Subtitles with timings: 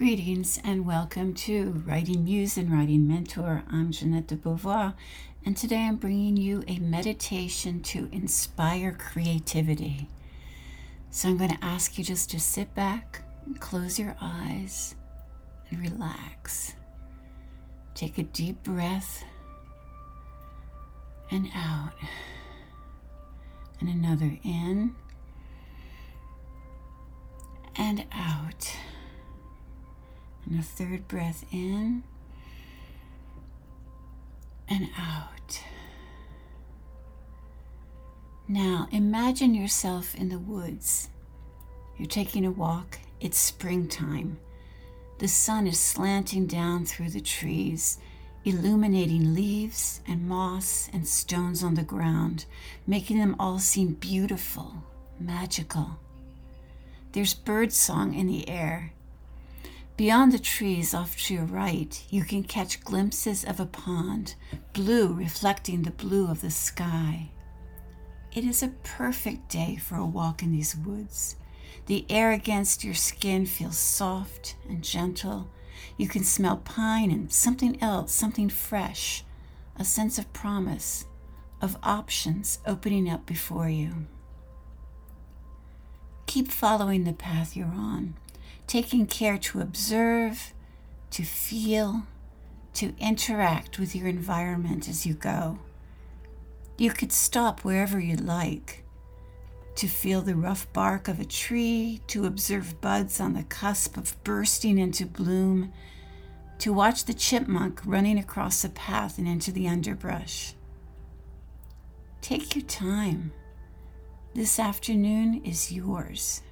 [0.00, 3.64] Greetings and welcome to Writing Muse and Writing Mentor.
[3.70, 4.94] I'm Jeanette de Beauvoir,
[5.44, 10.08] and today I'm bringing you a meditation to inspire creativity.
[11.10, 14.94] So I'm going to ask you just to sit back and close your eyes
[15.68, 16.72] and relax.
[17.94, 19.22] Take a deep breath
[21.30, 21.92] and out,
[23.80, 24.94] and another in
[27.76, 28.19] and out.
[30.50, 32.02] And a third breath in
[34.68, 35.62] and out.
[38.48, 41.08] Now imagine yourself in the woods.
[41.96, 42.98] You're taking a walk.
[43.20, 44.40] It's springtime.
[45.18, 47.98] The sun is slanting down through the trees,
[48.44, 52.46] illuminating leaves and moss and stones on the ground,
[52.88, 54.82] making them all seem beautiful,
[55.20, 56.00] magical.
[57.12, 58.94] There's bird song in the air
[60.00, 64.34] Beyond the trees off to your right, you can catch glimpses of a pond,
[64.72, 67.28] blue reflecting the blue of the sky.
[68.32, 71.36] It is a perfect day for a walk in these woods.
[71.84, 75.50] The air against your skin feels soft and gentle.
[75.98, 79.22] You can smell pine and something else, something fresh,
[79.76, 81.04] a sense of promise,
[81.60, 84.06] of options opening up before you.
[86.24, 88.14] Keep following the path you're on
[88.70, 90.54] taking care to observe,
[91.10, 92.04] to feel,
[92.72, 95.58] to interact with your environment as you go.
[96.78, 98.84] You could stop wherever you like
[99.74, 104.22] to feel the rough bark of a tree, to observe buds on the cusp of
[104.22, 105.72] bursting into bloom,
[106.60, 110.54] to watch the chipmunk running across the path and into the underbrush.
[112.20, 113.32] Take your time.
[114.32, 116.42] This afternoon is yours.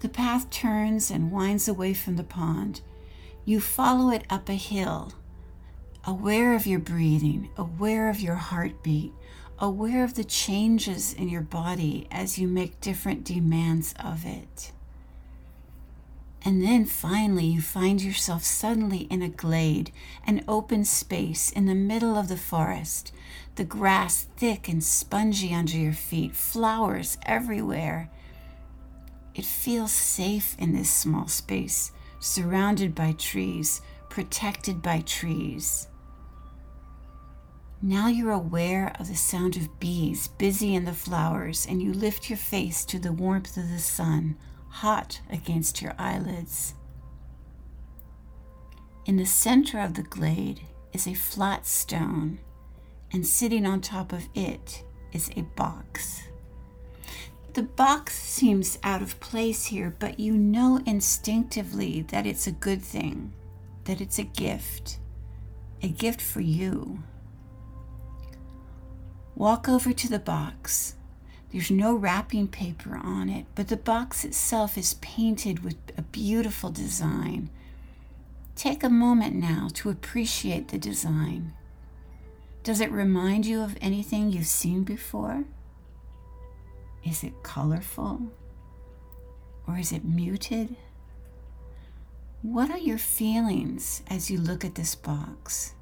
[0.00, 2.80] The path turns and winds away from the pond.
[3.44, 5.12] You follow it up a hill,
[6.04, 9.12] aware of your breathing, aware of your heartbeat,
[9.58, 14.72] aware of the changes in your body as you make different demands of it.
[16.42, 19.92] And then finally, you find yourself suddenly in a glade,
[20.26, 23.12] an open space in the middle of the forest,
[23.56, 28.10] the grass thick and spongy under your feet, flowers everywhere
[29.34, 35.88] it feels safe in this small space, surrounded by trees, protected by trees.
[37.82, 42.28] Now you're aware of the sound of bees busy in the flowers, and you lift
[42.28, 44.36] your face to the warmth of the sun,
[44.68, 46.74] hot against your eyelids.
[49.06, 50.60] In the center of the glade
[50.92, 52.38] is a flat stone,
[53.12, 56.24] and sitting on top of it is a box.
[57.52, 62.80] The box seems out of place here, but you know instinctively that it's a good
[62.80, 63.32] thing,
[63.84, 64.98] that it's a gift,
[65.82, 67.02] a gift for you.
[69.34, 70.94] Walk over to the box.
[71.50, 76.70] There's no wrapping paper on it, but the box itself is painted with a beautiful
[76.70, 77.50] design.
[78.54, 81.52] Take a moment now to appreciate the design.
[82.62, 85.46] Does it remind you of anything you've seen before?
[87.04, 88.30] Is it colorful?
[89.66, 90.76] Or is it muted?
[92.42, 95.74] What are your feelings as you look at this box?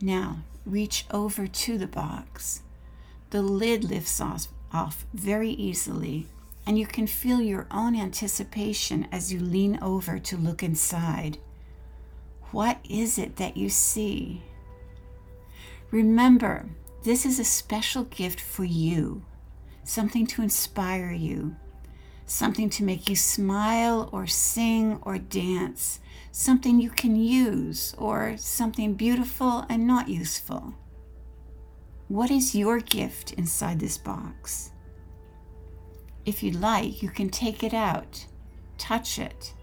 [0.00, 2.62] Now, reach over to the box.
[3.30, 6.26] The lid lifts off, off very easily,
[6.66, 11.38] and you can feel your own anticipation as you lean over to look inside.
[12.50, 14.42] What is it that you see?
[15.90, 16.66] Remember
[17.08, 19.24] this is a special gift for you,
[19.82, 21.56] something to inspire you,
[22.26, 26.00] something to make you smile or sing or dance,
[26.32, 30.74] something you can use or something beautiful and not useful.
[32.08, 34.72] What is your gift inside this box?
[36.26, 38.26] If you'd like, you can take it out,
[38.76, 39.54] touch it,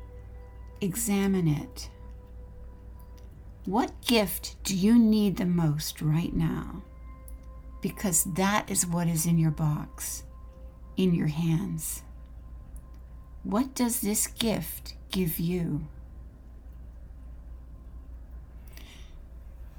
[0.81, 1.91] examine it.
[3.65, 6.81] What gift do you need the most right now?
[7.85, 10.23] Because that is what is in your box,
[10.97, 12.01] in your hands.
[13.43, 15.85] What does this gift give you?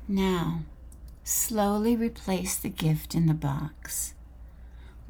[0.07, 0.61] Now,
[1.25, 4.15] slowly replace the gift in the box.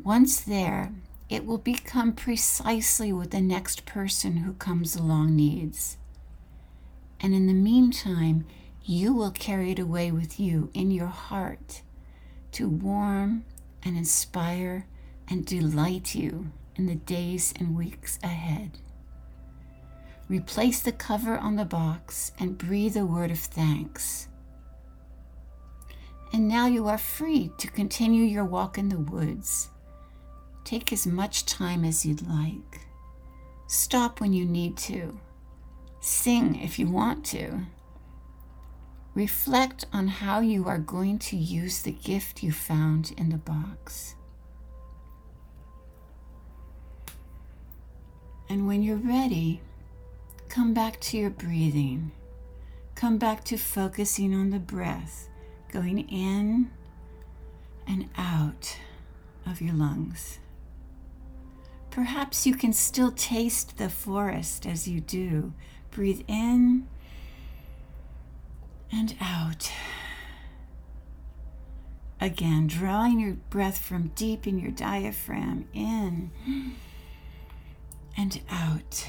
[0.02, 0.94] Once there,
[1.28, 5.98] it will become precisely what the next person who comes along needs.
[7.20, 8.46] And in the meantime,
[8.82, 11.82] you will carry it away with you in your heart
[12.56, 13.44] to warm
[13.82, 14.86] and inspire
[15.28, 18.78] and delight you in the days and weeks ahead.
[20.30, 24.28] Replace the cover on the box and breathe a word of thanks.
[26.32, 29.68] And now you are free to continue your walk in the woods.
[30.64, 32.86] Take as much time as you'd like.
[33.66, 35.20] Stop when you need to.
[36.00, 37.66] Sing if you want to.
[39.16, 44.14] Reflect on how you are going to use the gift you found in the box.
[48.50, 49.62] And when you're ready,
[50.50, 52.12] come back to your breathing.
[52.94, 55.30] Come back to focusing on the breath
[55.72, 56.70] going in
[57.86, 58.76] and out
[59.46, 60.40] of your lungs.
[61.90, 65.54] Perhaps you can still taste the forest as you do.
[65.90, 66.86] Breathe in
[68.92, 69.70] and out.
[72.20, 76.30] Again, drawing your breath from deep in your diaphragm in
[78.16, 79.06] and out.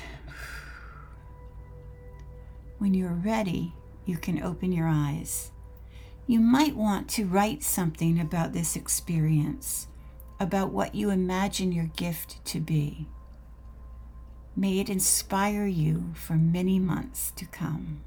[2.78, 3.74] When you're ready,
[4.06, 5.52] you can open your eyes.
[6.28, 9.88] You might want to write something about this experience,
[10.40, 13.08] about what you imagine your gift to be.
[14.56, 18.02] May it inspire you for many months to come.